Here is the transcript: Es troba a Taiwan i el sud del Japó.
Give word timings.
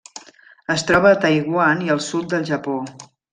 Es 0.75 0.85
troba 0.91 1.11
a 1.15 1.19
Taiwan 1.25 1.85
i 1.89 1.93
el 1.97 2.01
sud 2.07 2.27
del 2.33 2.49
Japó. 2.51 2.81